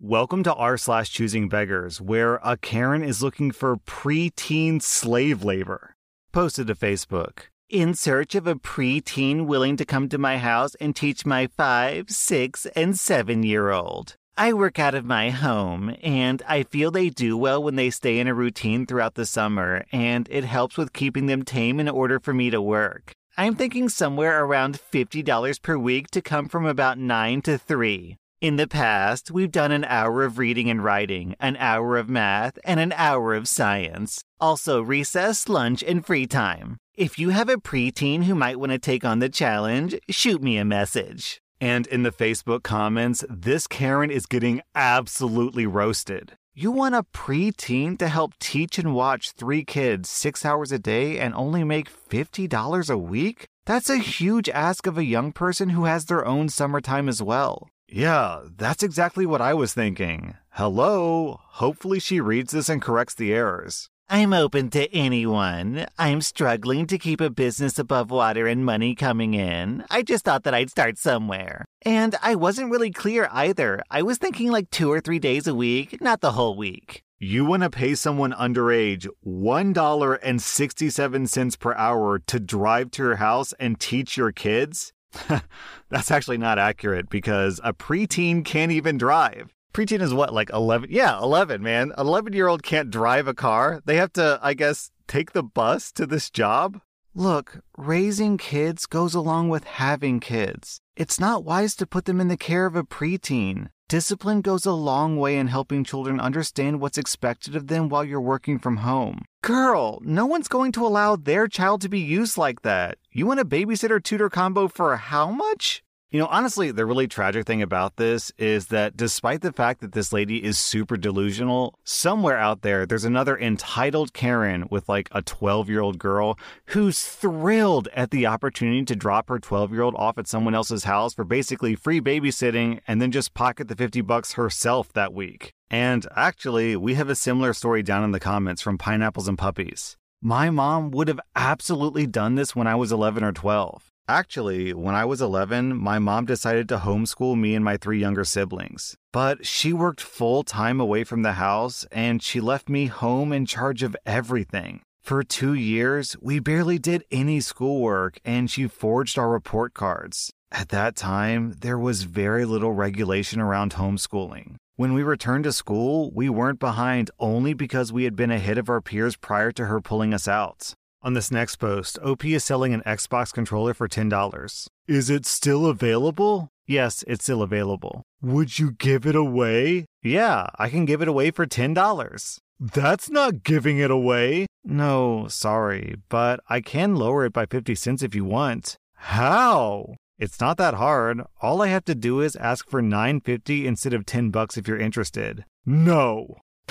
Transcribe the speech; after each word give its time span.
Welcome 0.00 0.44
to 0.44 0.54
r 0.54 0.76
slash 0.76 1.10
choosing 1.10 1.48
beggars, 1.48 2.00
where 2.00 2.36
a 2.44 2.56
Karen 2.56 3.02
is 3.02 3.20
looking 3.20 3.50
for 3.50 3.78
preteen 3.78 4.80
slave 4.80 5.42
labor. 5.42 5.92
Posted 6.30 6.68
to 6.68 6.76
Facebook. 6.76 7.48
In 7.68 7.94
search 7.94 8.36
of 8.36 8.46
a 8.46 8.54
preteen 8.54 9.46
willing 9.46 9.76
to 9.76 9.84
come 9.84 10.08
to 10.10 10.16
my 10.16 10.38
house 10.38 10.76
and 10.76 10.94
teach 10.94 11.26
my 11.26 11.48
five, 11.48 12.10
six, 12.10 12.64
and 12.76 12.96
seven 12.96 13.42
year 13.42 13.70
old. 13.70 14.14
I 14.36 14.52
work 14.52 14.78
out 14.78 14.94
of 14.94 15.04
my 15.04 15.30
home, 15.30 15.96
and 16.00 16.44
I 16.46 16.62
feel 16.62 16.92
they 16.92 17.08
do 17.08 17.36
well 17.36 17.60
when 17.60 17.74
they 17.74 17.90
stay 17.90 18.20
in 18.20 18.28
a 18.28 18.34
routine 18.34 18.86
throughout 18.86 19.16
the 19.16 19.26
summer, 19.26 19.84
and 19.90 20.28
it 20.30 20.44
helps 20.44 20.76
with 20.76 20.92
keeping 20.92 21.26
them 21.26 21.42
tame 21.42 21.80
in 21.80 21.88
order 21.88 22.20
for 22.20 22.32
me 22.32 22.50
to 22.50 22.62
work. 22.62 23.10
I'm 23.36 23.56
thinking 23.56 23.88
somewhere 23.88 24.44
around 24.44 24.78
$50 24.78 25.60
per 25.60 25.76
week 25.76 26.08
to 26.12 26.22
come 26.22 26.48
from 26.48 26.66
about 26.66 26.98
9 26.98 27.42
to 27.42 27.58
3. 27.58 28.16
In 28.40 28.54
the 28.54 28.68
past, 28.68 29.32
we've 29.32 29.50
done 29.50 29.72
an 29.72 29.84
hour 29.86 30.22
of 30.22 30.38
reading 30.38 30.70
and 30.70 30.84
writing, 30.84 31.34
an 31.40 31.56
hour 31.56 31.96
of 31.96 32.08
math, 32.08 32.56
and 32.62 32.78
an 32.78 32.92
hour 32.92 33.34
of 33.34 33.48
science. 33.48 34.22
Also, 34.38 34.80
recess, 34.80 35.48
lunch, 35.48 35.82
and 35.82 36.06
free 36.06 36.24
time. 36.24 36.76
If 36.94 37.18
you 37.18 37.30
have 37.30 37.48
a 37.48 37.56
preteen 37.56 38.22
who 38.24 38.36
might 38.36 38.60
want 38.60 38.70
to 38.70 38.78
take 38.78 39.04
on 39.04 39.18
the 39.18 39.28
challenge, 39.28 39.96
shoot 40.08 40.40
me 40.40 40.56
a 40.56 40.64
message. 40.64 41.40
And 41.60 41.88
in 41.88 42.04
the 42.04 42.12
Facebook 42.12 42.62
comments, 42.62 43.24
this 43.28 43.66
Karen 43.66 44.08
is 44.08 44.24
getting 44.24 44.62
absolutely 44.72 45.66
roasted. 45.66 46.36
You 46.54 46.70
want 46.70 46.94
a 46.94 47.02
preteen 47.12 47.98
to 47.98 48.06
help 48.06 48.38
teach 48.38 48.78
and 48.78 48.94
watch 48.94 49.32
three 49.32 49.64
kids 49.64 50.08
six 50.08 50.44
hours 50.44 50.70
a 50.70 50.78
day 50.78 51.18
and 51.18 51.34
only 51.34 51.64
make 51.64 51.90
$50 51.90 52.88
a 52.88 52.96
week? 52.96 53.48
That's 53.66 53.90
a 53.90 53.98
huge 53.98 54.48
ask 54.48 54.86
of 54.86 54.96
a 54.96 55.04
young 55.04 55.32
person 55.32 55.70
who 55.70 55.86
has 55.86 56.04
their 56.04 56.24
own 56.24 56.48
summertime 56.48 57.08
as 57.08 57.20
well. 57.20 57.68
Yeah, 57.90 58.42
that's 58.56 58.82
exactly 58.82 59.24
what 59.24 59.40
I 59.40 59.54
was 59.54 59.72
thinking. 59.72 60.34
Hello? 60.50 61.40
Hopefully 61.52 61.98
she 61.98 62.20
reads 62.20 62.52
this 62.52 62.68
and 62.68 62.82
corrects 62.82 63.14
the 63.14 63.32
errors. 63.32 63.88
I'm 64.10 64.32
open 64.32 64.70
to 64.70 64.90
anyone. 64.94 65.84
I'm 65.98 66.22
struggling 66.22 66.86
to 66.86 66.96
keep 66.96 67.20
a 67.20 67.28
business 67.28 67.78
above 67.78 68.10
water 68.10 68.46
and 68.46 68.64
money 68.64 68.94
coming 68.94 69.34
in. 69.34 69.84
I 69.90 70.00
just 70.02 70.24
thought 70.24 70.44
that 70.44 70.54
I'd 70.54 70.70
start 70.70 70.96
somewhere. 70.96 71.66
And 71.82 72.16
I 72.22 72.34
wasn't 72.34 72.70
really 72.70 72.90
clear 72.90 73.28
either. 73.30 73.82
I 73.90 74.00
was 74.02 74.16
thinking 74.16 74.50
like 74.50 74.70
two 74.70 74.90
or 74.90 75.00
three 75.00 75.18
days 75.18 75.46
a 75.46 75.54
week, 75.54 76.00
not 76.00 76.22
the 76.22 76.32
whole 76.32 76.56
week. 76.56 77.02
You 77.18 77.44
want 77.44 77.64
to 77.64 77.70
pay 77.70 77.94
someone 77.94 78.32
underage 78.32 79.06
$1.67 79.26 81.58
per 81.58 81.74
hour 81.74 82.18
to 82.18 82.40
drive 82.40 82.90
to 82.92 83.02
your 83.02 83.16
house 83.16 83.52
and 83.58 83.80
teach 83.80 84.16
your 84.16 84.32
kids? 84.32 84.94
That's 85.90 86.10
actually 86.10 86.38
not 86.38 86.58
accurate 86.58 87.08
because 87.08 87.60
a 87.64 87.72
preteen 87.72 88.44
can't 88.44 88.72
even 88.72 88.98
drive. 88.98 89.54
Preteen 89.72 90.00
is 90.00 90.14
what, 90.14 90.32
like 90.32 90.50
11? 90.50 90.88
Yeah, 90.90 91.18
11, 91.18 91.62
man. 91.62 91.92
11 91.96 92.32
year 92.32 92.48
old 92.48 92.62
can't 92.62 92.90
drive 92.90 93.28
a 93.28 93.34
car. 93.34 93.80
They 93.84 93.96
have 93.96 94.12
to, 94.14 94.38
I 94.42 94.54
guess, 94.54 94.90
take 95.06 95.32
the 95.32 95.42
bus 95.42 95.92
to 95.92 96.06
this 96.06 96.30
job? 96.30 96.80
Look, 97.14 97.60
raising 97.76 98.38
kids 98.38 98.86
goes 98.86 99.14
along 99.14 99.48
with 99.48 99.64
having 99.64 100.20
kids. 100.20 100.80
It's 100.96 101.18
not 101.18 101.44
wise 101.44 101.74
to 101.76 101.86
put 101.86 102.04
them 102.04 102.20
in 102.20 102.28
the 102.28 102.36
care 102.36 102.66
of 102.66 102.76
a 102.76 102.84
preteen. 102.84 103.70
Discipline 103.88 104.42
goes 104.42 104.66
a 104.66 104.72
long 104.72 105.16
way 105.16 105.38
in 105.38 105.46
helping 105.46 105.82
children 105.82 106.20
understand 106.20 106.78
what's 106.78 106.98
expected 106.98 107.56
of 107.56 107.68
them 107.68 107.88
while 107.88 108.04
you're 108.04 108.20
working 108.20 108.58
from 108.58 108.76
home. 108.76 109.24
Girl, 109.42 109.98
no 110.02 110.26
one's 110.26 110.46
going 110.46 110.72
to 110.72 110.86
allow 110.86 111.16
their 111.16 111.48
child 111.48 111.80
to 111.80 111.88
be 111.88 111.98
used 111.98 112.36
like 112.36 112.60
that. 112.60 112.98
You 113.12 113.24
want 113.24 113.40
a 113.40 113.46
babysitter 113.46 114.02
tutor 114.02 114.28
combo 114.28 114.68
for 114.68 114.94
how 114.96 115.30
much? 115.30 115.82
You 116.10 116.18
know, 116.18 116.26
honestly, 116.30 116.70
the 116.70 116.86
really 116.86 117.06
tragic 117.06 117.46
thing 117.46 117.60
about 117.60 117.96
this 117.96 118.32
is 118.38 118.68
that 118.68 118.96
despite 118.96 119.42
the 119.42 119.52
fact 119.52 119.82
that 119.82 119.92
this 119.92 120.10
lady 120.10 120.42
is 120.42 120.58
super 120.58 120.96
delusional, 120.96 121.78
somewhere 121.84 122.38
out 122.38 122.62
there, 122.62 122.86
there's 122.86 123.04
another 123.04 123.36
entitled 123.38 124.14
Karen 124.14 124.66
with 124.70 124.88
like 124.88 125.10
a 125.12 125.20
12 125.20 125.68
year 125.68 125.82
old 125.82 125.98
girl 125.98 126.38
who's 126.68 127.04
thrilled 127.04 127.88
at 127.92 128.10
the 128.10 128.24
opportunity 128.24 128.86
to 128.86 128.96
drop 128.96 129.28
her 129.28 129.38
12 129.38 129.70
year 129.70 129.82
old 129.82 129.94
off 129.96 130.16
at 130.16 130.26
someone 130.26 130.54
else's 130.54 130.84
house 130.84 131.12
for 131.12 131.24
basically 131.24 131.74
free 131.74 132.00
babysitting 132.00 132.80
and 132.88 133.02
then 133.02 133.10
just 133.10 133.34
pocket 133.34 133.68
the 133.68 133.76
50 133.76 134.00
bucks 134.00 134.32
herself 134.32 134.90
that 134.94 135.12
week. 135.12 135.52
And 135.70 136.06
actually, 136.16 136.74
we 136.74 136.94
have 136.94 137.10
a 137.10 137.14
similar 137.14 137.52
story 137.52 137.82
down 137.82 138.02
in 138.02 138.12
the 138.12 138.20
comments 138.20 138.62
from 138.62 138.78
Pineapples 138.78 139.28
and 139.28 139.36
Puppies. 139.36 139.98
My 140.22 140.50
mom 140.50 140.90
would 140.90 141.06
have 141.06 141.20
absolutely 141.36 142.04
done 142.04 142.34
this 142.34 142.56
when 142.56 142.66
I 142.66 142.74
was 142.74 142.90
11 142.90 143.22
or 143.22 143.30
12. 143.30 143.92
Actually, 144.08 144.74
when 144.74 144.96
I 144.96 145.04
was 145.04 145.20
11, 145.20 145.76
my 145.76 146.00
mom 146.00 146.24
decided 146.24 146.68
to 146.68 146.78
homeschool 146.78 147.38
me 147.38 147.54
and 147.54 147.64
my 147.64 147.76
three 147.76 148.00
younger 148.00 148.24
siblings. 148.24 148.96
But 149.12 149.46
she 149.46 149.72
worked 149.72 150.00
full 150.00 150.42
time 150.42 150.80
away 150.80 151.04
from 151.04 151.22
the 151.22 151.34
house 151.34 151.86
and 151.92 152.20
she 152.20 152.40
left 152.40 152.68
me 152.68 152.86
home 152.86 153.32
in 153.32 153.46
charge 153.46 153.84
of 153.84 153.96
everything. 154.04 154.80
For 155.00 155.22
two 155.22 155.54
years, 155.54 156.16
we 156.20 156.40
barely 156.40 156.80
did 156.80 157.04
any 157.12 157.38
schoolwork 157.38 158.18
and 158.24 158.50
she 158.50 158.66
forged 158.66 159.18
our 159.18 159.28
report 159.28 159.72
cards. 159.72 160.32
At 160.50 160.70
that 160.70 160.96
time, 160.96 161.54
there 161.60 161.78
was 161.78 162.02
very 162.02 162.44
little 162.44 162.72
regulation 162.72 163.40
around 163.40 163.74
homeschooling. 163.74 164.56
When 164.78 164.94
we 164.94 165.02
returned 165.02 165.42
to 165.42 165.52
school, 165.52 166.12
we 166.14 166.28
weren't 166.28 166.60
behind 166.60 167.10
only 167.18 167.52
because 167.52 167.92
we 167.92 168.04
had 168.04 168.14
been 168.14 168.30
ahead 168.30 168.58
of 168.58 168.68
our 168.68 168.80
peers 168.80 169.16
prior 169.16 169.50
to 169.50 169.66
her 169.66 169.80
pulling 169.80 170.14
us 170.14 170.28
out. 170.28 170.72
On 171.02 171.14
this 171.14 171.32
next 171.32 171.56
post, 171.56 171.98
OP 171.98 172.24
is 172.24 172.44
selling 172.44 172.72
an 172.72 172.84
Xbox 172.86 173.32
controller 173.32 173.74
for 173.74 173.88
$10. 173.88 174.68
Is 174.86 175.10
it 175.10 175.26
still 175.26 175.66
available? 175.66 176.48
Yes, 176.64 177.02
it's 177.08 177.24
still 177.24 177.42
available. 177.42 178.04
Would 178.22 178.60
you 178.60 178.70
give 178.70 179.04
it 179.04 179.16
away? 179.16 179.86
Yeah, 180.00 180.46
I 180.60 180.68
can 180.68 180.84
give 180.84 181.02
it 181.02 181.08
away 181.08 181.32
for 181.32 181.44
$10. 181.44 182.38
That's 182.60 183.10
not 183.10 183.42
giving 183.42 183.78
it 183.78 183.90
away. 183.90 184.46
No, 184.62 185.26
sorry, 185.26 185.96
but 186.08 186.38
I 186.48 186.60
can 186.60 186.94
lower 186.94 187.24
it 187.24 187.32
by 187.32 187.46
50 187.46 187.74
cents 187.74 188.04
if 188.04 188.14
you 188.14 188.24
want. 188.24 188.76
How? 188.94 189.96
It's 190.18 190.40
not 190.40 190.56
that 190.56 190.74
hard. 190.74 191.22
All 191.40 191.62
I 191.62 191.68
have 191.68 191.84
to 191.84 191.94
do 191.94 192.20
is 192.20 192.34
ask 192.34 192.68
for 192.68 192.82
9.50 192.82 193.64
instead 193.64 193.92
of 193.94 194.04
10 194.04 194.30
bucks 194.30 194.56
if 194.56 194.66
you're 194.66 194.76
interested. 194.76 195.44
No. 195.64 196.38